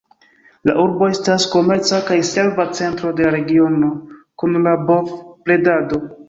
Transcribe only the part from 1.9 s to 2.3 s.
kaj